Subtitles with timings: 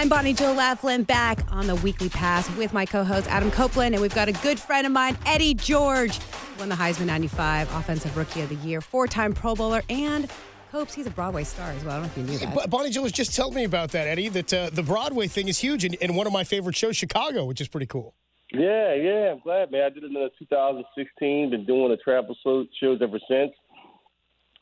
[0.00, 4.00] I'm Bonnie Jill Laughlin back on the weekly pass with my co-host Adam Copeland, and
[4.00, 6.18] we've got a good friend of mine, Eddie George,
[6.58, 10.30] won the Heisman '95 Offensive Rookie of the Year, four-time Pro Bowler, and
[10.72, 11.98] Copes, he's a Broadway star as well.
[11.98, 12.54] I don't know if you knew that.
[12.54, 14.30] B- Bonnie Jill was just telling me about that, Eddie.
[14.30, 17.44] That uh, the Broadway thing is huge, and, and one of my favorite shows, Chicago,
[17.44, 18.14] which is pretty cool.
[18.54, 19.82] Yeah, yeah, I'm glad, man.
[19.82, 21.50] I did it in 2016.
[21.50, 23.52] Been doing the travel shows ever since.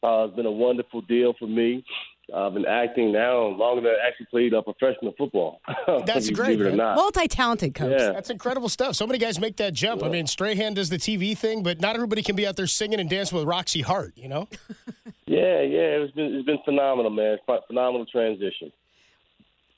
[0.03, 1.85] Uh, it's been a wonderful deal for me.
[2.35, 5.61] I've been acting now longer than I actually played uh, professional football.
[6.07, 6.59] That's great.
[6.59, 7.99] Multi-talented coach.
[7.99, 8.13] Yeah.
[8.13, 8.97] That's incredible stuff.
[8.97, 10.05] So many guys make that jump.
[10.05, 13.01] I mean, Strahan does the TV thing, but not everybody can be out there singing
[13.01, 14.13] and dancing with Roxie Hart.
[14.17, 14.49] You know?
[15.29, 16.01] Yeah, yeah.
[16.01, 17.35] It's been it's been phenomenal, man.
[17.35, 18.73] It's ph- phenomenal transition.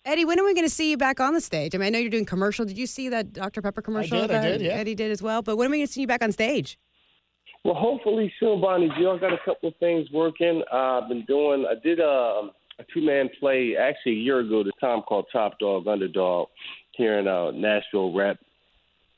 [0.04, 1.74] Eddie, when are we going to see you back on the stage?
[1.74, 2.64] I mean, I know you're doing commercial.
[2.64, 3.60] Did you see that Dr.
[3.60, 4.20] Pepper commercial?
[4.20, 4.72] did, I that did, yeah.
[4.74, 5.42] Eddie did as well.
[5.42, 6.78] But when are we going to see you back on stage?
[7.64, 9.12] Well, hopefully soon, Bonnie Jill.
[9.12, 10.62] I got a couple of things working.
[10.72, 11.66] Uh, I've been doing.
[11.70, 14.64] I did a, a two-man play actually a year ago.
[14.64, 16.48] The time called Top Dog Underdog
[16.92, 18.38] here in uh, Nashville Rep.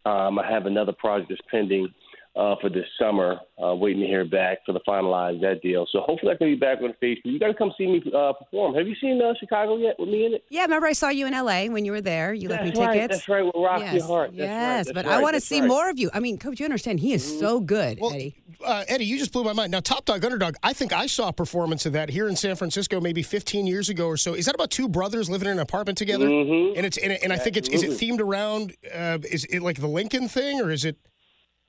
[0.05, 1.89] Um, I have another project that's pending
[2.35, 3.39] uh, for this summer.
[3.63, 5.87] Uh, waiting to hear back for the finalize that deal.
[5.93, 7.21] So hopefully I can be back on the Facebook.
[7.25, 8.75] You got to come see me uh, perform.
[8.75, 10.45] Have you seen uh, Chicago yet with me in it?
[10.49, 12.35] Yeah, remember I saw you in LA when you were there.
[12.35, 12.95] You left me right.
[12.95, 13.17] tickets.
[13.17, 14.31] That's right with Roxy yes, Heart.
[14.31, 15.19] That's yes, That's but right.
[15.19, 15.69] I want to see right.
[15.69, 16.11] more of you.
[16.13, 18.35] I mean, Coach, you understand he is so good, Well, Eddie.
[18.65, 19.71] uh, Eddie, you just blew my mind.
[19.71, 22.57] Now, Top Dog Underdog, I think I saw a performance of that here in San
[22.57, 24.35] Francisco maybe 15 years ago or so.
[24.35, 26.27] Is that about two brothers living in an apartment together?
[26.27, 26.73] Mhm.
[26.77, 29.81] And it's and, and I think it's is it themed around uh, is it like
[29.81, 30.97] the Lincoln thing or is it?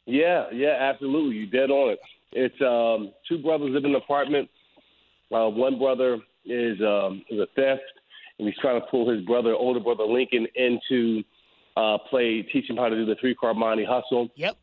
[0.06, 1.36] Yeah, yeah, absolutely.
[1.36, 2.00] You dead on it.
[2.34, 4.50] It's um, two brothers live in an apartment.
[5.32, 7.82] Uh, one brother is um, is a theft,
[8.38, 11.24] and he's trying to pull his brother, older brother Lincoln, into
[11.78, 14.30] uh, play, teach him how to do the three card monte hustle.
[14.36, 14.58] Yep.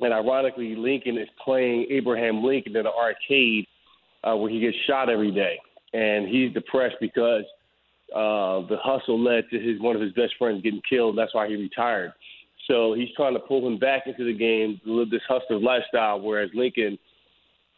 [0.00, 3.66] And ironically, Lincoln is playing Abraham Lincoln in an arcade
[4.22, 5.58] uh, where he gets shot every day,
[5.92, 7.44] and he's depressed because
[8.14, 11.18] uh, the hustle led to his one of his best friends getting killed.
[11.18, 12.12] That's why he retired.
[12.68, 16.50] So he's trying to pull him back into the game live this hustler lifestyle, whereas
[16.54, 16.98] Lincoln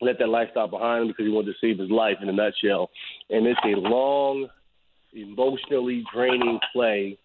[0.00, 2.90] let that lifestyle behind him because he wanted to save his life in a nutshell.
[3.28, 4.48] And it's a long,
[5.12, 7.18] emotionally draining play,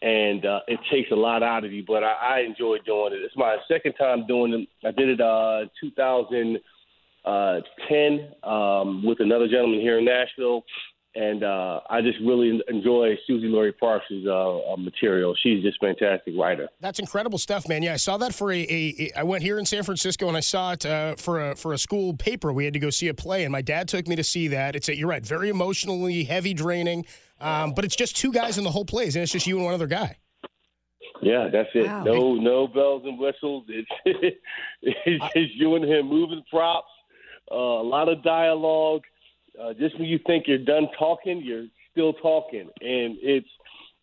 [0.00, 1.84] and uh, it takes a lot out of you.
[1.86, 3.20] But I, I enjoy doing it.
[3.22, 4.68] It's my second time doing it.
[4.86, 10.64] I did it uh, 2010 um, with another gentleman here in Nashville.
[11.14, 15.34] And uh, I just really enjoy Suzan-Lori Parks' uh, uh, material.
[15.42, 16.68] She's just a fantastic writer.
[16.80, 17.82] That's incredible stuff, man.
[17.82, 18.60] Yeah, I saw that for a.
[18.60, 21.54] a, a I went here in San Francisco and I saw it uh, for a
[21.54, 22.50] for a school paper.
[22.50, 24.74] We had to go see a play, and my dad took me to see that.
[24.74, 27.04] It's a, you're right, very emotionally heavy, draining,
[27.40, 29.66] um, but it's just two guys in the whole plays, and it's just you and
[29.66, 30.16] one other guy.
[31.20, 31.86] Yeah, that's it.
[31.86, 32.04] Wow.
[32.04, 33.64] No, no bells and whistles.
[33.68, 33.90] It's
[34.82, 36.88] it's just you and him moving props.
[37.50, 39.02] Uh, a lot of dialogue.
[39.60, 43.48] Uh, just when you think you're done talking, you're still talking, and it's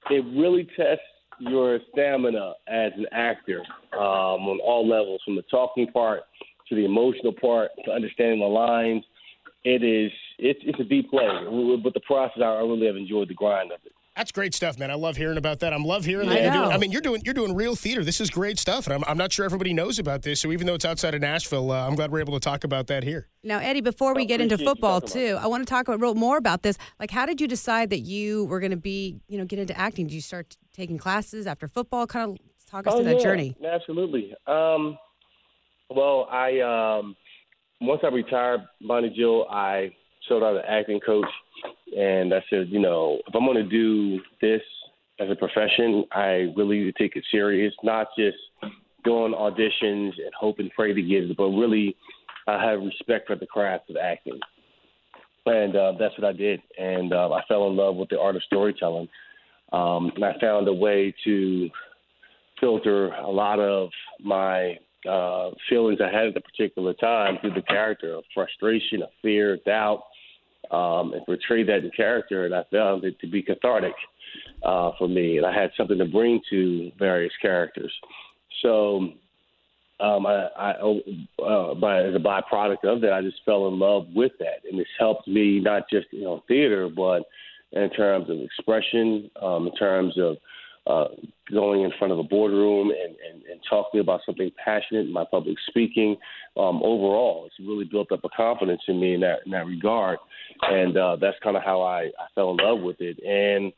[0.09, 1.03] it really tests
[1.39, 3.61] your stamina as an actor
[3.93, 6.21] um, on all levels, from the talking part
[6.67, 9.03] to the emotional part to understanding the lines.
[9.63, 11.27] It is it's it's a deep play,
[11.83, 13.91] but the process I really have enjoyed the grind of it.
[14.19, 14.91] That's great stuff, man.
[14.91, 15.71] I love hearing about that.
[15.71, 16.43] I'm love hearing I that.
[16.43, 18.03] You're doing, I mean, you're doing you're doing real theater.
[18.03, 20.41] This is great stuff, and I'm, I'm not sure everybody knows about this.
[20.41, 22.87] So even though it's outside of Nashville, uh, I'm glad we're able to talk about
[22.87, 23.29] that here.
[23.45, 26.15] Now, Eddie, before we I get into football too, I want to talk about real
[26.15, 26.77] more about this.
[26.99, 29.77] Like, how did you decide that you were going to be, you know, get into
[29.79, 30.07] acting?
[30.07, 32.05] Did you start taking classes after football?
[32.05, 32.37] Kind of
[32.69, 33.55] talk us Oh, through that journey.
[33.65, 34.33] Absolutely.
[34.47, 34.97] Um,
[35.89, 37.15] well, I um,
[37.79, 39.91] once I retired, Bonnie Jill, I
[40.27, 41.29] showed out an acting coach,
[41.97, 44.61] and I said, you know, if I'm going to do this
[45.19, 48.37] as a profession, I really need to take it serious, not just
[49.03, 51.95] doing auditions and hope and pray to get it, but really
[52.47, 54.39] I have respect for the craft of acting.
[55.45, 58.35] And uh, that's what I did, and uh, I fell in love with the art
[58.35, 59.07] of storytelling.
[59.71, 61.69] Um, and I found a way to
[62.59, 67.61] filter a lot of my uh, feelings I had at the particular time through the
[67.61, 70.03] character of frustration, of fear, doubt,
[70.71, 72.45] um, and portray that in character.
[72.45, 73.93] And I found it to be cathartic
[74.63, 77.93] uh, for me, and I had something to bring to various characters.
[78.61, 79.09] So,
[80.01, 80.71] um, I, I
[81.43, 84.79] uh, by, as a byproduct of that, I just fell in love with that, and
[84.79, 87.23] it's helped me not just you know theater, but
[87.71, 90.37] in terms of expression, um, in terms of
[90.87, 91.13] uh,
[91.51, 95.25] going in front of a boardroom and, and, and talking about something passionate in my
[95.29, 96.15] public speaking.
[96.57, 100.19] Um, overall, it's really built up a confidence in me in that in that regard,
[100.61, 103.19] and uh, that's kind of how I, I fell in love with it.
[103.23, 103.71] And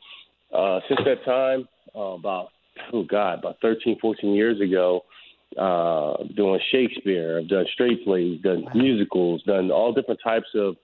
[0.54, 2.50] uh, since that time, uh, about
[2.94, 5.02] oh god, about 13, 14 years ago,
[5.58, 10.76] uh, doing Shakespeare, I've done straight plays, done musicals, done all different types of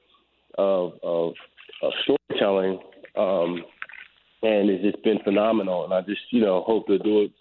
[0.58, 1.34] of, of,
[1.82, 2.80] of storytelling.
[3.16, 3.64] Um,
[4.44, 5.84] and it's just been phenomenal.
[5.86, 7.32] And I just you know hope to do it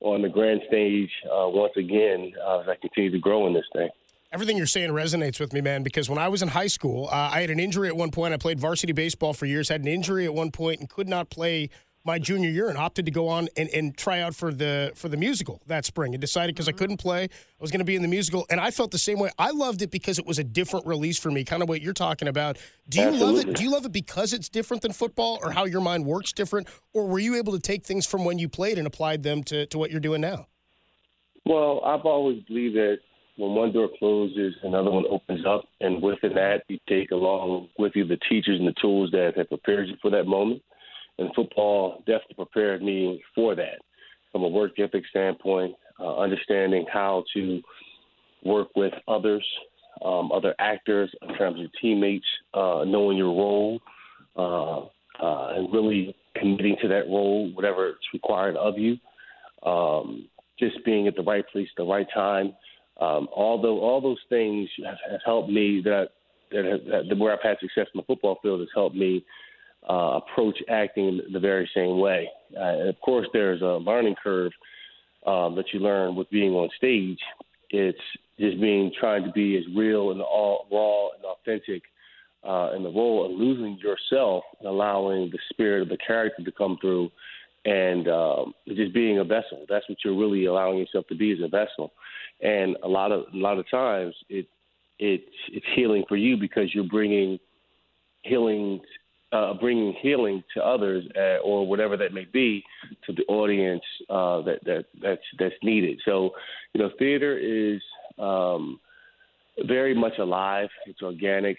[0.00, 3.66] on the grand stage uh, once again uh, as I continue to grow in this
[3.72, 3.88] thing.
[4.32, 7.30] Everything you're saying resonates with me, man, because when I was in high school, uh,
[7.32, 8.32] I had an injury at one point.
[8.32, 11.30] I played varsity baseball for years, had an injury at one point, and could not
[11.30, 11.68] play
[12.04, 15.08] my junior year and opted to go on and, and try out for the for
[15.08, 16.14] the musical that spring.
[16.14, 16.78] And decided because I mm-hmm.
[16.78, 17.24] couldn't play.
[17.24, 17.28] I
[17.60, 19.30] was going to be in the musical and I felt the same way.
[19.38, 21.92] I loved it because it was a different release for me kind of what you're
[21.92, 22.58] talking about.
[22.88, 23.36] Do you Absolutely.
[23.36, 23.56] love it?
[23.56, 26.68] Do you love it because it's different than football or how your mind works different?
[26.92, 29.66] Or were you able to take things from when you played and applied them to,
[29.66, 30.46] to what you're doing now?
[31.46, 32.98] Well, I've always believed that
[33.36, 37.92] when one door closes, another one opens up, and within that, you take along with
[37.94, 40.62] you the teachers and the tools that have prepared you for that moment.
[41.20, 43.78] And football definitely prepared me for that,
[44.32, 47.60] from a work ethic standpoint, uh, understanding how to
[48.42, 49.46] work with others,
[50.02, 52.24] um, other actors in terms of teammates,
[52.54, 53.78] uh, knowing your role,
[54.36, 54.78] uh,
[55.22, 58.96] uh, and really committing to that role, whatever it's required of you.
[59.62, 60.26] Um,
[60.58, 62.54] just being at the right place at the right time.
[62.98, 66.08] Um, although all those things have, have helped me that
[66.50, 69.24] that, that where I've had success in the football field has helped me
[69.88, 72.28] uh, approach acting the very same way.
[72.56, 74.52] Uh, and of course, there's a learning curve
[75.26, 77.18] um, that you learn with being on stage.
[77.70, 77.98] It's
[78.38, 81.82] just being trying to be as real and all raw and authentic
[82.46, 86.52] uh, in the role and losing yourself and allowing the spirit of the character to
[86.52, 87.10] come through
[87.64, 89.66] and um, just being a vessel.
[89.68, 91.92] That's what you're really allowing yourself to be as a vessel.
[92.40, 94.46] And a lot of a lot of times it
[94.98, 95.22] it
[95.52, 97.38] it's healing for you because you're bringing
[98.22, 98.80] healing
[99.32, 102.64] uh, bringing healing to others uh, or whatever that may be
[103.06, 106.00] to the audience uh, that that that's that's needed.
[106.04, 106.30] So
[106.74, 107.80] you know, theater is
[108.18, 108.80] um,
[109.66, 110.68] very much alive.
[110.86, 111.56] It's organic.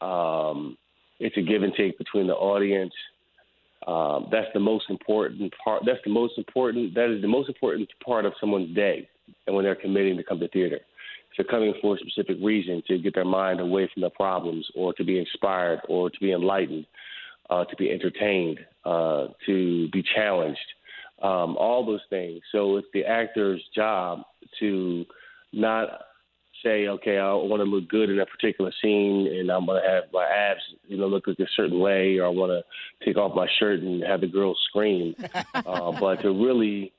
[0.00, 0.76] Um,
[1.18, 2.94] it's a give and take between the audience.
[3.86, 5.82] Um, that's the most important part.
[5.86, 6.94] That's the most important.
[6.94, 9.08] That is the most important part of someone's day,
[9.46, 10.80] and when they're committing to come to theater,
[11.36, 14.92] so coming for a specific reason to get their mind away from their problems, or
[14.94, 16.86] to be inspired, or to be enlightened,
[17.48, 20.58] uh, to be entertained, uh, to be challenged,
[21.22, 22.40] um, all those things.
[22.52, 24.22] So it's the actor's job
[24.58, 25.04] to
[25.52, 25.88] not
[26.62, 29.88] say, okay, I want to look good in a particular scene, and I'm going to
[29.88, 33.16] have my abs, you know, look like a certain way, or I want to take
[33.16, 35.14] off my shirt and have the girls scream.
[35.54, 36.92] uh, but to really,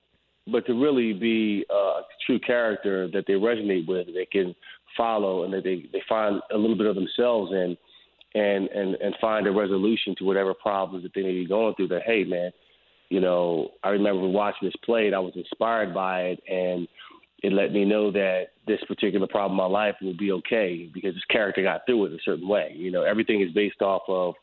[0.51, 4.55] but to really be uh, a true character that they resonate with, they can
[4.97, 7.77] follow, and that they they find a little bit of themselves in,
[8.35, 11.89] and and and find a resolution to whatever problems that they may be going through.
[11.89, 12.51] That hey, man,
[13.09, 16.87] you know, I remember watching this play, and I was inspired by it, and
[17.43, 21.13] it let me know that this particular problem in my life will be okay because
[21.13, 22.73] this character got through it a certain way.
[22.75, 24.35] You know, everything is based off of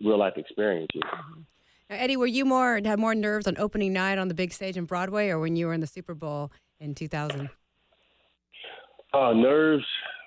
[0.00, 1.02] real life experiences.
[1.04, 1.40] Mm-hmm.
[1.88, 4.76] Now, Eddie, were you more had more nerves on opening night on the big stage
[4.76, 6.50] in Broadway, or when you were in the Super Bowl
[6.80, 7.48] in 2000?
[9.12, 9.84] Uh, nerves,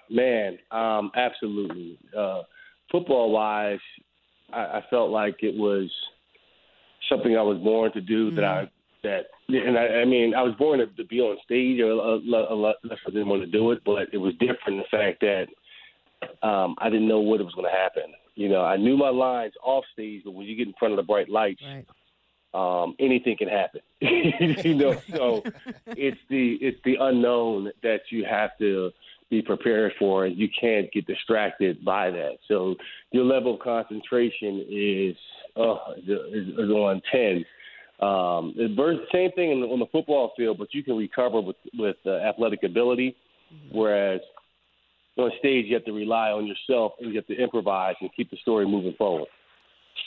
[0.09, 1.99] man, um, absolutely.
[2.17, 2.43] Uh,
[2.91, 3.79] football wise,
[4.53, 5.91] I, I felt like it was
[7.09, 8.69] something I was born to do that I
[9.03, 11.95] that and I, I mean I was born to, to be on stage or a,
[11.95, 14.97] a, a lot less I didn't want to do it, but it was different the
[14.97, 15.47] fact that
[16.45, 18.13] um, I didn't know what was going to happen.
[18.35, 20.97] You know, I knew my lines off stage, but when you get in front of
[20.97, 21.85] the bright lights, Right.
[22.83, 23.81] um, anything can happen.
[24.01, 25.43] you know, so
[25.87, 28.91] it's the it's the unknown that you have to
[29.29, 32.37] be prepared for, and you can't get distracted by that.
[32.47, 32.75] So
[33.11, 35.15] your level of concentration is
[35.55, 37.45] uh, is, is on ten.
[38.01, 38.55] Um,
[39.11, 42.63] same thing in on the football field, but you can recover with with uh, athletic
[42.63, 43.15] ability,
[43.71, 44.21] whereas
[45.19, 48.29] on stage you have to rely on yourself and you have to improvise and keep
[48.31, 49.27] the story moving forward.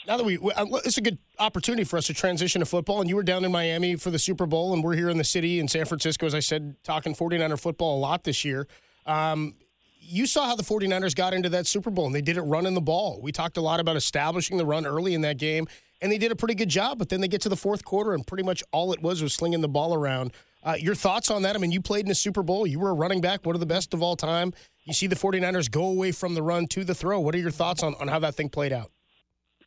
[0.07, 2.99] Now that we, uh, it's a good opportunity for us to transition to football.
[2.99, 5.23] And you were down in Miami for the Super Bowl, and we're here in the
[5.23, 8.67] city in San Francisco, as I said, talking 49er football a lot this year.
[9.05, 9.55] Um,
[9.99, 12.73] you saw how the 49ers got into that Super Bowl, and they did it running
[12.73, 13.19] the ball.
[13.21, 15.67] We talked a lot about establishing the run early in that game,
[16.01, 16.99] and they did a pretty good job.
[16.99, 19.33] But then they get to the fourth quarter, and pretty much all it was was
[19.33, 20.33] slinging the ball around.
[20.63, 21.55] Uh, your thoughts on that?
[21.55, 22.67] I mean, you played in a Super Bowl.
[22.67, 24.53] You were a running back, one of the best of all time.
[24.85, 27.19] You see the 49ers go away from the run to the throw.
[27.19, 28.91] What are your thoughts on, on how that thing played out?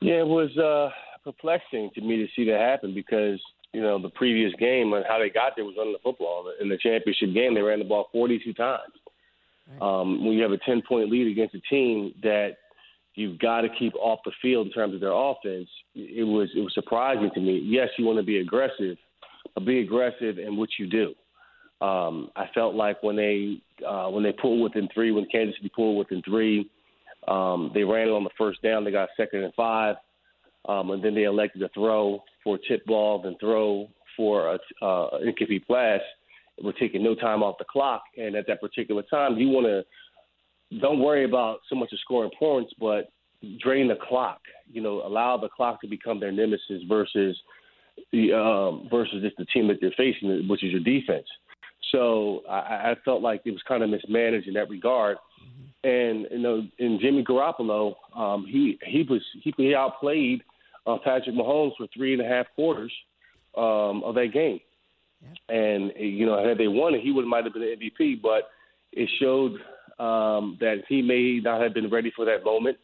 [0.01, 0.91] Yeah, it was uh,
[1.25, 3.41] perplexing to me to see that happen because
[3.73, 6.53] you know the previous game and how they got there was running the football.
[6.61, 8.93] In the championship game, they ran the ball 42 times.
[9.81, 12.57] Um, when you have a 10 point lead against a team that
[13.15, 16.61] you've got to keep off the field in terms of their offense, it was it
[16.61, 17.61] was surprising to me.
[17.65, 18.97] Yes, you want to be aggressive,
[19.55, 21.15] but be aggressive in what you do.
[21.81, 25.71] Um, I felt like when they uh, when they pulled within three, when Kansas City
[25.75, 26.71] pulled within three,
[27.29, 28.85] um, they ran it on the first down.
[28.85, 29.97] They got second and five.
[30.69, 35.19] um, and then they elected to throw for tip ball, then throw for a uh,
[35.25, 36.01] incomplete pass.
[36.63, 39.85] We're taking no time off the clock, and at that particular time, you want to
[40.81, 43.11] don't worry about so much of scoring points, but
[43.61, 44.41] drain the clock.
[44.73, 47.37] You know, allow the clock to become their nemesis versus
[48.13, 51.27] the um, versus just the team that they're facing, which is your defense.
[51.93, 55.19] So I, I felt like it was kind of mismanaged in that regard.
[55.85, 60.43] And you know, in Jimmy Garoppolo, um, he he was he, he outplayed
[60.87, 62.93] uh, Patrick Mahomes for three and a half quarters
[63.57, 64.61] um, of that game.
[65.49, 68.21] And you know, had they won it, he would might have been the MVP.
[68.21, 68.51] But
[68.93, 69.53] it showed
[69.99, 72.79] um, that he may not have been ready for that moment.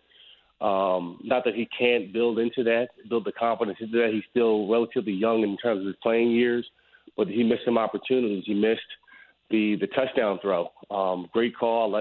[0.60, 4.10] Um, not that he can't build into that, build the confidence into that.
[4.12, 6.64] He's still relatively young in terms of his playing years,
[7.16, 8.44] but he missed some opportunities.
[8.46, 8.80] He missed
[9.50, 10.68] the the touchdown throw.
[10.90, 12.00] Um, great call.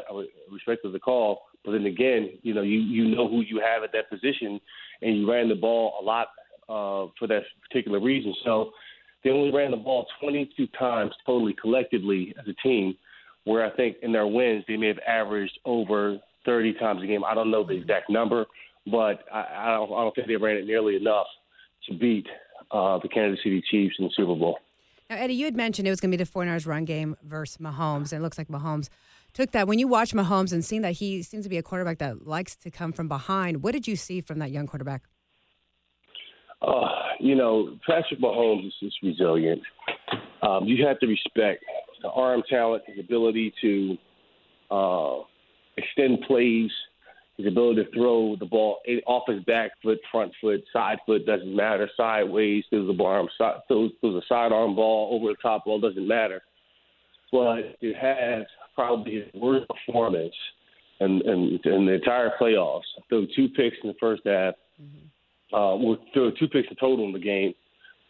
[0.51, 3.91] Respect the call, but then again, you know, you you know who you have at
[3.93, 4.59] that position,
[5.01, 6.27] and you ran the ball a lot
[6.69, 8.33] uh, for that particular reason.
[8.43, 8.71] So
[9.23, 12.95] they only ran the ball 22 times totally collectively as a team,
[13.43, 17.23] where I think in their wins they may have averaged over 30 times a game.
[17.23, 18.45] I don't know the exact number,
[18.87, 21.27] but I, I, don't, I don't think they ran it nearly enough
[21.87, 22.27] to beat
[22.71, 24.57] uh, the Kansas City Chiefs in the Super Bowl.
[25.11, 27.57] Now, Eddie, you had mentioned it was going to be the 49ers run game versus
[27.57, 28.87] Mahomes, and it looks like Mahomes
[29.33, 29.67] took that.
[29.67, 32.55] When you watch Mahomes and seeing that he seems to be a quarterback that likes
[32.55, 35.01] to come from behind, what did you see from that young quarterback?
[36.61, 36.87] Uh,
[37.19, 39.61] you know, Patrick Mahomes is, just resilient.
[40.43, 41.65] Um, you have to respect
[42.01, 43.97] the arm talent, his ability to
[44.73, 45.23] uh,
[45.75, 46.71] extend plays,
[47.37, 51.55] his ability to throw the ball off his back foot, front foot, side foot doesn't
[51.55, 51.89] matter.
[51.95, 53.27] Sideways, through the arm,
[53.67, 56.41] throws, throws a sidearm ball over the top ball doesn't matter.
[57.31, 58.45] But it has
[58.75, 60.33] probably his worst performance
[60.99, 62.81] in, in, in the entire playoffs.
[63.09, 64.55] Threw two picks in the first half.
[64.81, 65.55] Mm-hmm.
[65.55, 67.53] Uh, well, threw two picks in total in the game.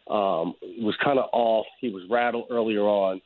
[0.09, 1.65] Um, was kind of off.
[1.79, 3.21] He was rattled earlier on,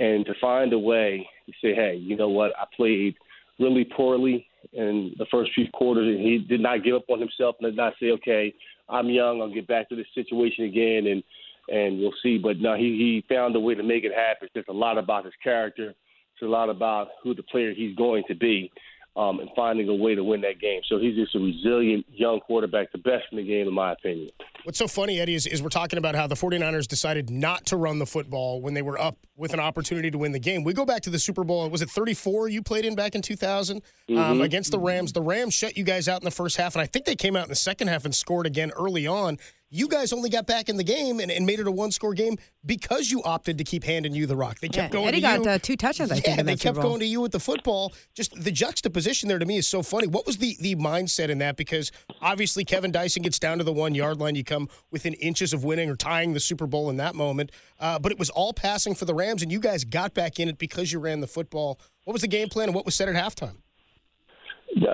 [0.00, 2.52] and to find a way to say, "Hey, you know what?
[2.58, 3.14] I played
[3.60, 7.68] really poorly in the first few quarters, he did not give up on himself and
[7.68, 8.54] did not say, "Okay,
[8.88, 9.40] I'm young.
[9.40, 11.22] I'll get back to this situation again, and
[11.68, 14.46] and we'll see." But no, he he found a way to make it happen.
[14.46, 15.90] It's just a lot about his character.
[15.90, 18.70] It's a lot about who the player he's going to be
[19.16, 20.82] um, and finding a way to win that game.
[20.86, 24.30] So he's just a resilient young quarterback, the best in the game, in my opinion.
[24.66, 27.76] What's so funny, Eddie, is, is we're talking about how the 49ers decided not to
[27.76, 30.64] run the football when they were up with an opportunity to win the game.
[30.64, 31.70] We go back to the Super Bowl.
[31.70, 34.18] Was it 34 you played in back in 2000 um, mm-hmm.
[34.20, 35.12] um, against the Rams?
[35.12, 37.36] The Rams shut you guys out in the first half, and I think they came
[37.36, 39.38] out in the second half and scored again early on.
[39.68, 42.14] You guys only got back in the game and, and made it a one score
[42.14, 44.60] game because you opted to keep handing you the rock.
[44.60, 45.50] They kept yeah, going Eddie to got you.
[45.50, 46.46] Uh, two touchdowns, I yeah, think.
[46.46, 47.92] they kept going to you with the football.
[48.14, 50.06] Just the juxtaposition there to me is so funny.
[50.06, 51.56] What was the, the mindset in that?
[51.56, 51.90] Because
[52.22, 54.36] obviously Kevin Dyson gets down to the one yard line.
[54.36, 57.50] You come within inches of winning or tying the Super Bowl in that moment.
[57.80, 60.48] Uh, but it was all passing for the Rams, and you guys got back in
[60.48, 61.80] it because you ran the football.
[62.04, 63.56] What was the game plan and what was said at halftime?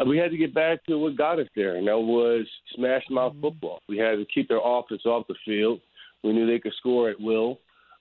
[0.06, 3.32] We had to get back to what got us there, and that was smash mouth
[3.32, 3.42] mm-hmm.
[3.42, 3.80] football.
[3.88, 5.80] We had to keep their offense off the field.
[6.22, 7.58] We knew they could score at will.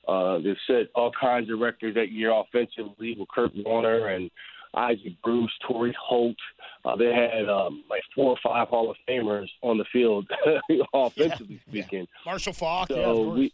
[0.07, 4.29] Uh, they set all kinds of records that year offensively with Kurt Warner and
[4.73, 6.37] Isaac Bruce, Torry Holt.
[6.85, 10.29] Uh, they had um, like four or five Hall of Famers on the field,
[10.93, 11.99] offensively yeah, speaking.
[11.99, 12.31] Yeah.
[12.31, 12.87] Marshall Faulk.
[12.89, 13.51] So yeah, we,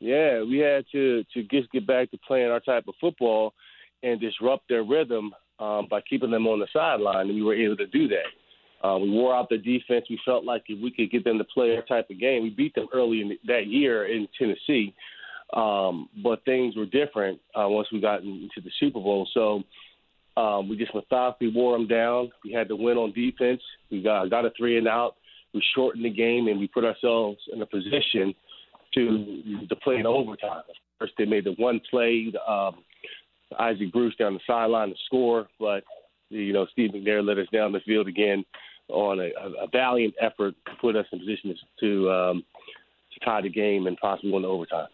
[0.00, 3.54] yeah, we had to to just get back to playing our type of football
[4.02, 5.32] and disrupt their rhythm
[5.62, 8.86] um, by keeping them on the sideline, and we were able to do that.
[8.86, 10.06] Uh, we wore out the defense.
[10.10, 12.50] We felt like if we could get them to play our type of game, we
[12.50, 14.92] beat them early in that year in Tennessee.
[15.54, 19.28] Um, but things were different uh, once we got into the Super Bowl.
[19.34, 19.62] So
[20.36, 22.32] um, we just methodically wore them down.
[22.44, 23.62] We had to win on defense.
[23.90, 25.16] We got got a three and out.
[25.54, 28.34] We shortened the game, and we put ourselves in a position
[28.94, 30.62] to to play in overtime.
[30.98, 32.32] First, they made the one play.
[32.48, 32.82] Um,
[33.58, 35.84] Isaac Bruce down the sideline to score, but
[36.28, 38.44] you know Steve McNair let us down the field again
[38.88, 39.30] on a,
[39.62, 42.44] a valiant effort to put us in position to um,
[43.12, 44.88] to tie the game and possibly win the overtime.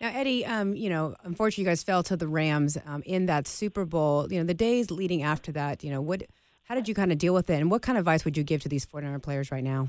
[0.00, 3.46] Now, Eddie, um, you know, unfortunately, you guys fell to the Rams um, in that
[3.46, 4.32] Super Bowl.
[4.32, 6.22] You know, the days leading after that, you know, what,
[6.64, 8.42] how did you kind of deal with it, and what kind of advice would you
[8.42, 9.88] give to these 49er players right now?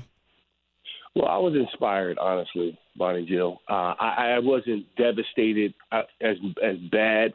[1.14, 3.60] Well, I was inspired, honestly, Bonnie Jill.
[3.68, 7.32] Uh, I, I wasn't devastated uh, as as bad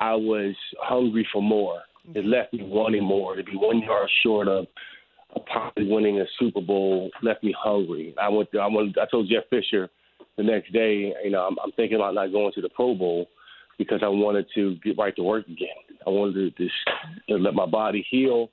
[0.00, 1.82] I was hungry for more.
[2.14, 3.36] It left me wanting more.
[3.36, 4.66] To be one yard short of
[5.52, 8.14] possibly winning a Super Bowl left me hungry.
[8.20, 8.50] I went.
[8.52, 8.98] To, I went.
[8.98, 9.88] I told Jeff Fisher
[10.36, 11.12] the next day.
[11.22, 13.28] You know, I'm, I'm thinking about not going to the Pro Bowl
[13.78, 15.68] because I wanted to get right to work again.
[16.06, 16.74] I wanted to just
[17.28, 18.50] to let my body heal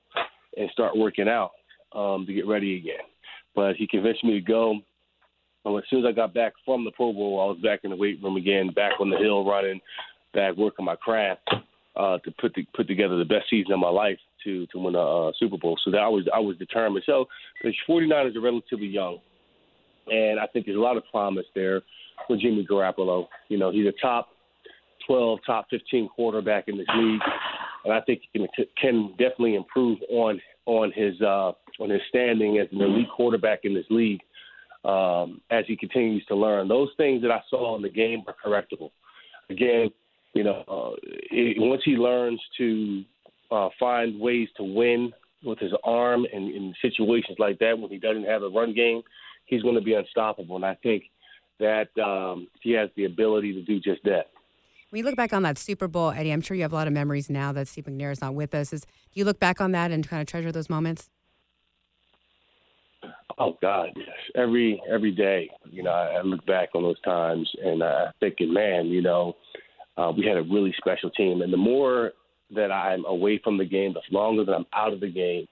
[0.58, 1.52] and start working out
[1.94, 3.06] um, to get ready again.
[3.56, 4.80] but he convinced me to go.
[5.66, 7.90] And as soon as I got back from the Pro Bowl, I was back in
[7.90, 9.82] the weight room again, back on the hill running,
[10.34, 11.50] back working my craft
[11.96, 14.96] uh, to put the, put together the best season of my life to to win
[14.96, 15.78] a uh, Super Bowl.
[15.84, 17.04] So that I was I was determined.
[17.06, 17.26] So
[17.64, 19.20] the 49ers are relatively young,
[20.08, 21.82] and I think there's a lot of promise there
[22.30, 23.28] with Jimmy Garoppolo.
[23.50, 24.30] You know, he's a top
[25.08, 27.22] 12, top 15 quarterback in this league,
[27.86, 32.60] and I think he can, can definitely improve on on his uh, on his standing
[32.60, 34.22] as an elite quarterback in this league
[34.86, 36.68] um, as he continues to learn.
[36.68, 38.92] Those things that I saw in the game are correctable.
[39.50, 39.90] Again,
[40.38, 40.96] you know, uh,
[41.32, 43.04] it, once he learns to
[43.50, 45.12] uh, find ways to win
[45.44, 49.02] with his arm and in situations like that when he doesn't have a run game,
[49.46, 50.56] he's going to be unstoppable.
[50.56, 51.06] And I think
[51.60, 54.28] that um, he has the ability to do just that.
[54.92, 56.86] When you look back on that Super Bowl, Eddie, I'm sure you have a lot
[56.86, 58.72] of memories now that Steve McNair is not with us.
[58.72, 61.10] Is do you look back on that and kind of treasure those moments?
[63.40, 64.08] Oh God, yes.
[64.36, 68.54] Every every day, you know, I, I look back on those times and I thinking,
[68.54, 69.36] man, you know,
[69.98, 71.42] uh, we had a really special team.
[71.42, 72.12] And the more
[72.56, 75.48] that I'm away from the game, the longer that I'm out of the game,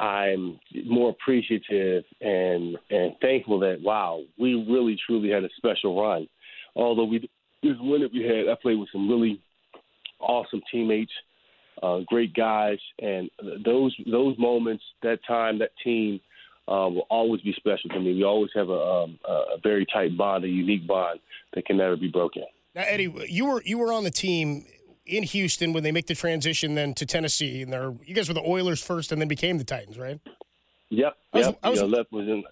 [0.00, 6.28] I'm more appreciative and and thankful that wow, we really truly had a special run.
[6.74, 7.30] Although we
[7.62, 9.40] this win that we had, I played with some really
[10.18, 11.12] awesome teammates,
[11.82, 13.30] uh, great guys, and
[13.64, 16.20] those those moments, that time, that team
[16.66, 18.14] uh, will always be special to me.
[18.14, 21.20] We always have a, um, a very tight bond, a unique bond
[21.54, 22.44] that can never be broken.
[22.74, 24.66] Now, Eddie, you were you were on the team
[25.04, 28.34] in Houston when they make the transition then to Tennessee, and they're you guys were
[28.34, 30.20] the Oilers first, and then became the Titans, right?
[30.90, 31.16] Yep.
[31.32, 31.58] I was, yep.
[31.62, 32.44] I was, know, left was in.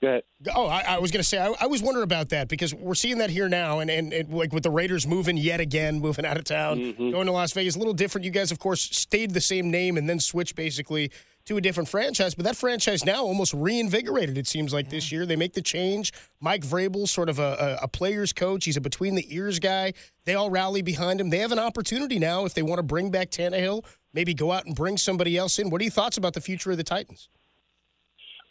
[0.00, 0.22] Go ahead.
[0.54, 2.94] Oh, I, I was going to say, I, I, was wondering about that because we're
[2.94, 6.24] seeing that here now, and, and, and, like with the Raiders moving yet again, moving
[6.24, 7.10] out of town, mm-hmm.
[7.10, 8.24] going to Las Vegas, a little different.
[8.24, 11.10] You guys, of course, stayed the same name and then switched basically
[11.50, 14.38] to a different franchise, but that franchise now almost reinvigorated.
[14.38, 16.12] It seems like this year they make the change.
[16.40, 19.92] Mike Vrabel, sort of a, a, a player's coach, he's a between the ears guy.
[20.26, 21.30] They all rally behind him.
[21.30, 23.84] They have an opportunity now if they want to bring back Tannehill,
[24.14, 25.70] maybe go out and bring somebody else in.
[25.70, 27.28] What are your thoughts about the future of the Titans?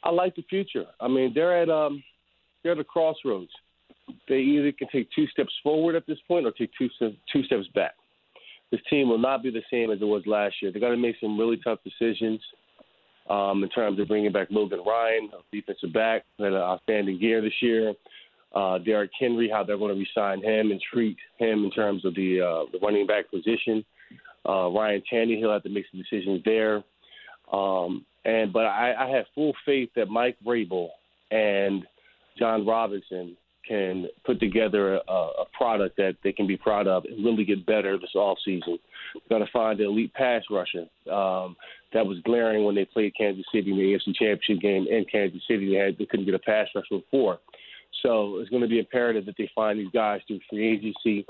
[0.04, 0.86] I like the future.
[1.00, 2.04] I mean, they're at um,
[2.64, 3.52] they're at a crossroads.
[4.28, 7.68] They either can take two steps forward at this point or take two two steps
[7.74, 7.94] back.
[8.72, 10.74] This team will not be the same as it was last year.
[10.74, 12.42] They got to make some really tough decisions
[13.30, 17.54] um, in terms of bringing back Logan Ryan, defensive back, had an outstanding year this
[17.62, 17.94] year.
[18.56, 22.16] Uh, Derrick Henry, how they're going to resign him and treat him in terms of
[22.16, 23.86] the uh, the running back position.
[24.48, 26.84] Uh, Ryan Tannehill had to make some decisions there.
[27.54, 30.90] Um, and but I, I have full faith that Mike Vrabel
[31.30, 31.86] and
[32.38, 37.24] Jon Robinson can put together a, a product that they can be proud of and
[37.24, 38.80] really get better this off season.
[39.30, 40.86] Got to find the elite pass rusher.
[41.12, 41.56] Um,
[41.94, 45.42] that was glaring when they played Kansas City in the AFC Championship game in Kansas
[45.48, 45.72] City.
[45.72, 47.40] They, had, they couldn't get a pass rusher before.
[48.04, 51.26] So it's going to be imperative that they find these guys through free agency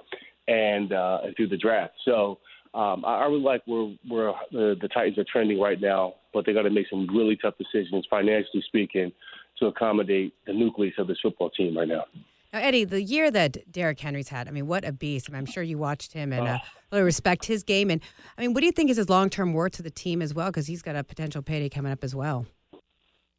[0.48, 1.94] and uh, through the draft.
[2.06, 2.40] So
[2.74, 6.46] um, I, I really like where where the, the Titans are trending right now, but
[6.46, 9.12] they got to make some really tough decisions, financially speaking,
[9.60, 12.06] to accommodate the nucleus of this football team right now.
[12.52, 15.30] Now, Eddie, the year that Derrick Henry's had, I mean, what a beast.
[15.32, 16.58] I am sure you watched him and uh,
[16.92, 17.92] really respect his game.
[17.92, 18.02] And
[18.38, 20.34] I mean, what do you think is his long term worth to the team as
[20.34, 20.48] well?
[20.48, 22.48] Because he's got a potential payday coming up as well.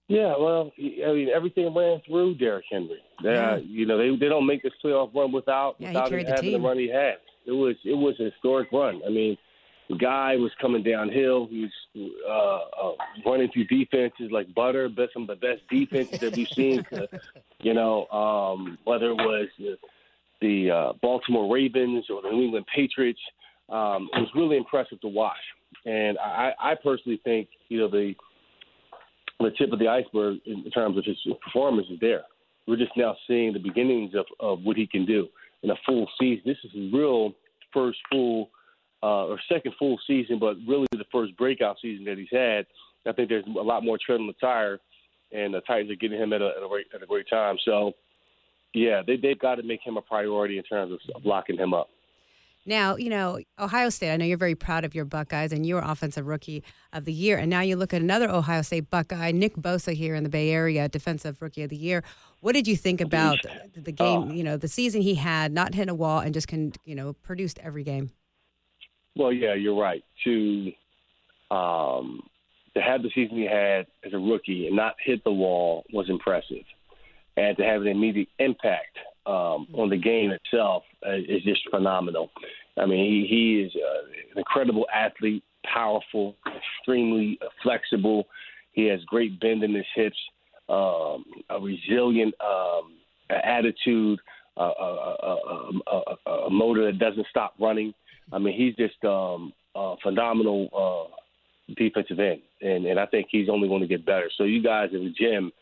[0.07, 2.99] Yeah, well, I mean, everything ran through Derrick Henry.
[3.23, 3.53] Yeah.
[3.53, 6.59] Uh, you know, they they don't make this playoff run without yeah, without having the,
[6.59, 7.19] the run he had.
[7.47, 9.01] It was it was a historic run.
[9.07, 9.37] I mean,
[9.91, 11.49] the guy was coming downhill.
[11.51, 11.63] He
[11.95, 12.93] was uh, uh,
[13.27, 16.87] running through defenses like butter, but some of the best defenses that we've seen.
[17.61, 19.77] You know, um, whether it was the,
[20.41, 23.21] the uh, Baltimore Ravens or the New England Patriots,
[23.69, 25.37] um, it was really impressive to watch.
[25.85, 28.15] And I, I personally think, you know, the
[29.41, 32.23] the tip of the iceberg in terms of his performance is there.
[32.69, 35.29] We're just now seeing the beginnings of, of what he can do
[35.63, 36.43] in a full season.
[36.45, 37.33] This is his real
[37.73, 38.51] first full
[39.03, 42.67] uh, or second full season, but really the first breakout season that he's had.
[43.07, 44.79] I think there's a lot more tread on the tire,
[45.33, 47.57] and the Titans are getting him at a, at a, great, at a great time.
[47.65, 47.93] So,
[48.75, 51.89] yeah, they, they've got to make him a priority in terms of, locking him up.
[52.67, 55.81] Now, you know, Ohio State, I know you're very proud of your Buckeyes and your
[55.81, 57.39] offensive rookie of the year.
[57.39, 60.51] And now you look at another Ohio State Buckeye, Nick Bosa here in the Bay
[60.51, 62.05] Area, defensive rookie of the year.
[62.43, 63.39] What did you think about
[63.75, 64.33] the game, oh.
[64.33, 67.15] you know, the season he had, not hit a wall and just can, you know,
[67.15, 68.11] produced every game?
[69.17, 70.05] Well, yeah, you're right.
[70.25, 70.73] To
[71.51, 72.23] um,
[72.75, 76.09] to have the season he had as a rookie and not hit the wall was
[76.09, 76.65] impressive,
[77.37, 78.97] and to have an immediate impact
[79.27, 82.31] um, on the game itself uh, is just phenomenal.
[82.79, 88.27] I mean, he, he is uh, an incredible athlete, powerful, extremely flexible.
[88.73, 90.17] He has great bend in his hips,
[90.69, 92.95] um, a resilient um,
[93.31, 94.21] attitude,
[94.57, 95.37] a, a,
[96.27, 97.93] a, a, motor that doesn't stop running.
[98.33, 103.49] I mean, he's just um, a phenomenal uh, defensive end, and, and I think he's
[103.49, 104.31] only going to get better.
[104.37, 105.53] So you guys in the gym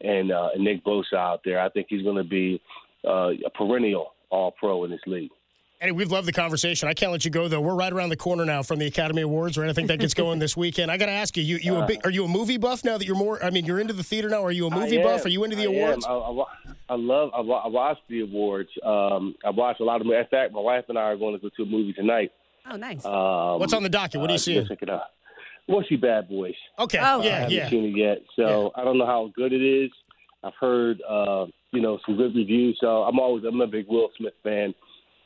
[0.00, 2.60] and, uh, and Nick Bosa out there, I think he's going to be
[3.06, 5.30] uh, a perennial All Pro in this league.
[5.78, 6.88] Eddie, we've loved the conversation.
[6.88, 7.60] I can't let you go though.
[7.60, 9.68] We're right around the corner now from the Academy Awards, right?
[9.68, 10.90] I think that gets going this weekend.
[10.90, 12.96] I got to ask you, you, you a big, are you a movie buff now
[12.96, 13.44] that you're more?
[13.44, 14.42] I mean, you're into the theater now.
[14.42, 15.26] Are you a movie buff?
[15.26, 16.06] Are you into the I awards?
[16.06, 16.44] I, I,
[16.88, 17.30] I, love.
[17.34, 18.70] I, I watch the awards.
[18.82, 20.06] Um, I watch a lot of.
[20.06, 22.32] In fact, my wife and I are going to go to a movie tonight.
[22.70, 23.04] Oh, nice.
[23.04, 24.18] Um, What's on the docket?
[24.20, 24.66] What do you uh, seeing?
[24.66, 25.02] Check it out.
[25.68, 26.54] We'll see Bad Boys.
[26.78, 26.98] Okay.
[27.02, 27.68] Oh, yeah, I haven't yeah.
[27.68, 29.90] seen it yet, so I don't know how good it is.
[30.42, 32.78] I've heard, uh, you know, some good reviews.
[32.80, 34.74] So I'm always I'm a big Will Smith fan,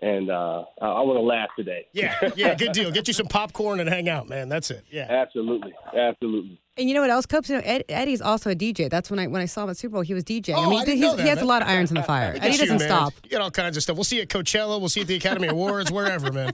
[0.03, 1.87] and uh, I, I want to laugh today.
[1.93, 2.91] Yeah, yeah, good deal.
[2.91, 4.49] Get you some popcorn and hang out, man.
[4.49, 4.85] That's it.
[4.91, 5.07] Yeah.
[5.09, 6.61] absolutely, absolutely.
[6.77, 7.51] And you know what else, Copes?
[7.51, 8.89] You know, Ed, Eddie's also a DJ.
[8.89, 10.55] That's when I when I saw him at Super Bowl, he was DJing.
[10.55, 11.45] Oh, I mean, I didn't know that, he has man.
[11.45, 12.33] a lot of irons in the fire.
[12.35, 12.89] Look Eddie at doesn't man.
[12.89, 13.13] stop.
[13.25, 13.97] You get all kinds of stuff.
[13.97, 14.81] We'll see you at Coachella.
[14.81, 16.53] We'll see you at the Academy Awards, wherever, man.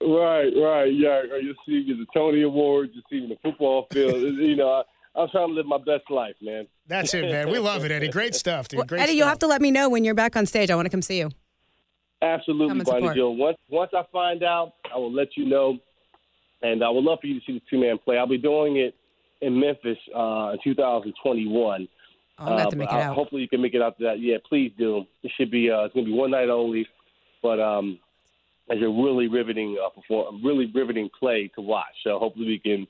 [0.00, 1.22] Right, right, yeah.
[1.40, 4.14] You see the Tony Awards, you see the football field.
[4.22, 4.82] you know, I,
[5.20, 6.66] I'm trying to live my best life, man.
[6.86, 7.50] That's it, man.
[7.50, 8.08] We love it, Eddie.
[8.08, 8.78] Great stuff, dude.
[8.78, 9.16] Well, Great Eddie, stuff.
[9.18, 10.70] you'll have to let me know when you're back on stage.
[10.70, 11.30] I want to come see you.
[12.22, 13.14] Absolutely, Bonnie.
[13.14, 13.30] Joe.
[13.30, 15.78] Once once I find out, I will let you know,
[16.62, 18.18] and I would love for you to see the two man play.
[18.18, 18.94] I'll be doing it
[19.40, 21.88] in Memphis uh, in 2021.
[22.38, 23.14] Oh, I'm going have Uh, to make it out.
[23.14, 24.20] Hopefully, you can make it out to that.
[24.20, 25.04] Yeah, please do.
[25.22, 25.70] It should be.
[25.70, 26.86] Uh, it's going to be one night only,
[27.42, 27.98] but um,
[28.68, 31.94] it's a really riveting uh, perform, really riveting play to watch.
[32.04, 32.86] So hopefully, we can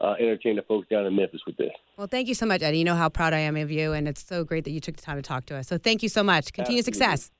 [0.00, 1.72] uh, entertain the folks down in Memphis with this.
[1.96, 2.78] Well, thank you so much, Eddie.
[2.78, 4.96] You know how proud I am of you, and it's so great that you took
[4.96, 5.66] the time to talk to us.
[5.66, 6.52] So thank you so much.
[6.52, 7.30] Continued success.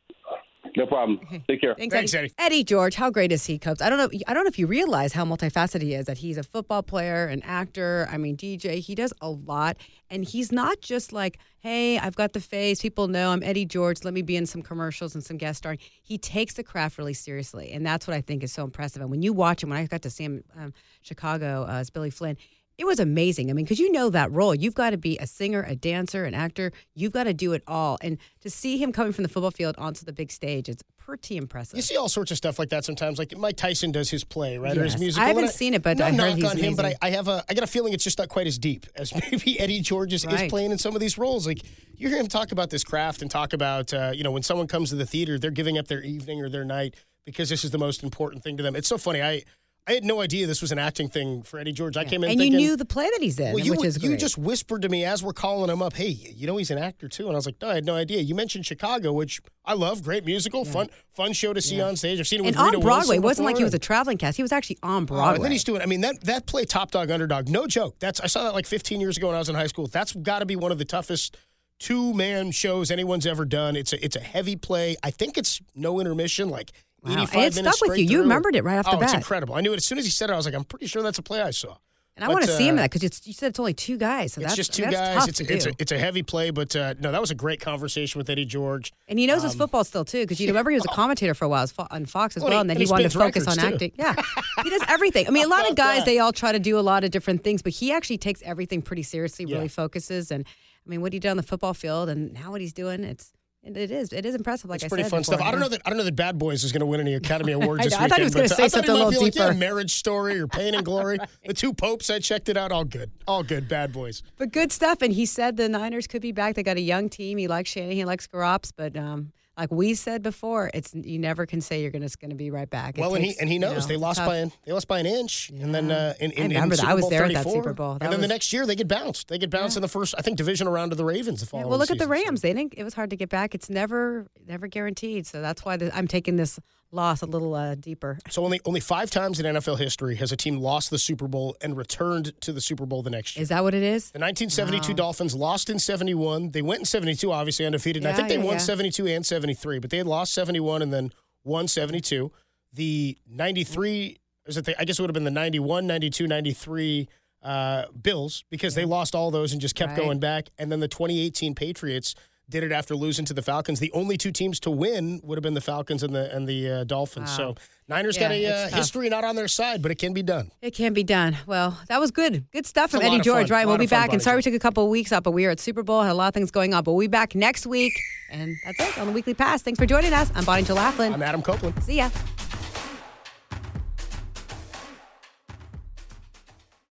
[0.78, 1.18] No problem.
[1.48, 1.74] Take care.
[1.74, 2.32] Thanks, Thanks, Eddie.
[2.38, 2.62] Eddie.
[2.62, 3.82] George, how great is he, Copes?
[3.82, 4.08] I don't know.
[4.28, 6.06] I don't know if you realize how multifaceted he is.
[6.06, 8.08] That he's a football player, an actor.
[8.12, 8.78] I mean, DJ.
[8.78, 9.76] He does a lot,
[10.08, 12.80] and he's not just like, "Hey, I've got the face.
[12.80, 14.04] People know I'm Eddie George.
[14.04, 17.12] Let me be in some commercials and some guest starring." He takes the craft really
[17.12, 19.02] seriously, and that's what I think is so impressive.
[19.02, 21.90] And when you watch him, when I got to see him, um, Chicago uh, as
[21.90, 22.36] Billy Flynn.
[22.78, 23.50] It was amazing.
[23.50, 24.54] I mean, because you know that role.
[24.54, 26.70] You've got to be a singer, a dancer, an actor.
[26.94, 27.98] You've got to do it all.
[28.00, 31.36] And to see him coming from the football field onto the big stage, it's pretty
[31.36, 31.76] impressive.
[31.76, 33.18] You see all sorts of stuff like that sometimes.
[33.18, 34.78] Like Mike Tyson does his play, right?
[34.78, 35.00] Or his Yes.
[35.00, 35.24] musical.
[35.24, 36.76] I haven't And seen it, but no I heard knock on him.
[36.76, 36.98] But I, amazing.
[37.02, 39.58] I have a, I got a feeling it's just not quite as deep as maybe
[39.58, 41.48] Eddie George is, is playing in some of these roles.
[41.48, 41.62] Like
[41.96, 44.68] you hear him talk about this craft and talk about, uh, you know, when someone
[44.68, 47.72] comes to the theater, they're giving up their evening or their night because this is
[47.72, 48.76] the most important thing to them.
[48.76, 49.20] It's so funny.
[49.20, 49.42] I,
[49.88, 51.96] I had no idea this was an acting thing for Eddie George.
[51.96, 54.02] I came in and you knew the play that he's in, Well, you, which is
[54.02, 54.20] you great.
[54.20, 57.08] just whispered to me as we're calling him up, hey, you know he's an actor
[57.08, 57.24] too.
[57.26, 58.20] And I was like, no, I had no idea.
[58.20, 60.02] You mentioned Chicago, which I love.
[60.02, 62.20] Great musical, fun fun show to see on stage.
[62.20, 63.16] I've seen it with and on Broadway.
[63.16, 64.36] It wasn't like he was a traveling cast.
[64.36, 65.36] He was actually on Broadway.
[65.36, 65.80] and then he's doing.
[65.80, 67.96] I mean, that that play, Top Dog Underdog, no joke.
[67.98, 69.86] That's I saw that like 15 years ago when I was in high school.
[69.86, 71.38] That's got to be one of the toughest
[71.78, 73.74] two man shows anyone's ever done.
[73.74, 74.96] It's a it's a heavy play.
[75.02, 76.72] I think it's no intermission, like
[77.04, 77.12] Wow.
[77.12, 78.04] 85 And it stuck with you.
[78.04, 79.54] You remembered it right off the oh, it's incredible.
[79.54, 80.32] I knew it as soon as he said it.
[80.32, 81.76] I was like, I'm pretty sure that's a play I saw.
[82.16, 83.72] and I But, want to see him in uh, that because you said it's only
[83.74, 84.32] two guys.
[84.32, 85.28] So It's that's just two that's guys.
[85.28, 88.18] It's it's a, it's a heavy play, but uh, no, that was a great conversation
[88.18, 88.92] with Eddie George.
[89.06, 91.34] and he knows his um, football still too, because you remember he was a commentator
[91.34, 93.46] for a while on Fox as Well, well, and then and he wanted to focus
[93.46, 93.66] on too.
[93.66, 93.92] acting.
[93.96, 94.14] Yeah,
[94.64, 95.28] he does everything.
[95.28, 96.06] I mean, a lot of guys that?
[96.06, 98.82] they all try to do a lot of different things, but he actually takes everything
[98.82, 99.44] pretty seriously.
[99.44, 99.54] Yeah.
[99.56, 100.44] Really focuses, and
[100.84, 103.32] I mean, what he did on the football field and now what he's doing, it's
[103.76, 104.70] it is it is impressive.
[104.70, 105.46] Like It's I pretty said fun before, stuff.
[105.46, 107.14] I don't know that I don't know that Bad Boys is going to win any
[107.14, 107.94] Academy Awards I this.
[107.94, 108.10] I weekend.
[108.10, 109.58] thought he was gonna uh, say I something a little like, yeah, deeper.
[109.58, 111.18] Marriage Story or Pain and Glory.
[111.46, 112.10] the two popes.
[112.10, 112.72] I checked it out.
[112.72, 113.10] All good.
[113.26, 113.68] All good.
[113.68, 114.22] Bad Boys.
[114.36, 115.02] But good stuff.
[115.02, 116.54] And he said the Niners could be back.
[116.54, 117.38] They got a young team.
[117.38, 121.44] He likes Shanahan, he likes Garops, but um, like we said before, it's you never
[121.44, 122.96] can say you're gonna going to be right back.
[122.96, 124.72] It Well, and he and he you knows know, they lost tough- by an they
[124.72, 126.86] lost by an inch, and then uh, in, in, I in remember that.
[126.86, 127.94] I was there at that 34, Super Bowl.
[127.94, 129.28] That and then the next year they get bounced.
[129.28, 131.50] They get bounced in the first, I think, divisional round of the Ravens the Yeah,
[131.50, 131.68] following.
[131.70, 132.40] well, look at the season, so- Rams.
[132.42, 132.74] They didn't.
[132.76, 133.54] It was hard to get back.
[133.54, 135.26] It's never, never guaranteed.
[135.26, 136.58] So that's why the, I'm taking this
[136.90, 138.18] loss a little uh, deeper.
[138.30, 141.56] So only only five times in NFL history has a team lost the Super Bowl
[141.60, 143.42] and returned to the Super Bowl the next year.
[143.42, 144.10] Is that what it is?
[144.10, 146.50] The 1972 Dolphins lost in 71.
[146.52, 148.02] They went in 72, obviously undefeated.
[148.04, 148.58] and I think they yeah, won yeah.
[148.58, 151.12] 72 and 73, but they had lost 71 and then
[151.44, 152.30] won 72.
[152.72, 157.08] The 93, is it the, I guess it would have been the 91, 92, 93
[157.42, 160.00] uh, Bills because they lost all those and just kept Right.
[160.02, 160.48] going back.
[160.58, 162.14] And then the 2018 Patriots
[162.50, 163.80] did it after losing to the Falcons.
[163.80, 166.70] The only two teams to win would have been the Falcons and the and the
[166.70, 167.30] uh, Dolphins.
[167.30, 167.36] Wow.
[167.36, 167.54] So
[167.88, 170.50] Niners Yeah, got a uh, history not on their side, but it can be done.
[170.60, 171.36] It can be done.
[171.46, 172.44] Well, that was good.
[172.52, 173.66] Good stuff from It's a lot Eddie George, right?
[173.66, 174.12] We'll be fun, back.
[174.12, 176.02] And sorry we took a couple of weeks off, but we were at Super Bowl,
[176.02, 176.84] had a lot of things going on.
[176.84, 177.98] But we'll be back next week.
[178.30, 179.62] And that's it on the Weekly Pass.
[179.62, 180.30] Thanks for joining us.
[180.34, 181.14] I'm Bonnie Laughlin.
[181.14, 181.82] I'm Adam Copeland.
[181.82, 182.10] See ya.